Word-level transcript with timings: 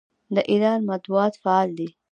د 0.35 0.37
ایران 0.51 0.79
مطبوعات 0.91 1.33
فعال 1.43 1.69
دي. 1.79 1.89